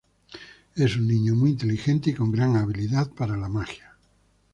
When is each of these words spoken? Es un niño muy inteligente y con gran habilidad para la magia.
Es 0.75 0.95
un 0.97 1.07
niño 1.07 1.35
muy 1.35 1.51
inteligente 1.51 2.09
y 2.09 2.15
con 2.15 2.31
gran 2.31 2.55
habilidad 2.55 3.11
para 3.11 3.37
la 3.37 3.47
magia. 3.49 3.97